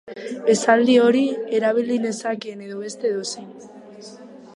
Esaldi 0.53 0.95
hori 1.01 1.21
erabil 1.57 1.91
nezakeen 2.07 2.65
edo 2.69 2.79
beste 2.87 3.09
edozein. 3.11 3.53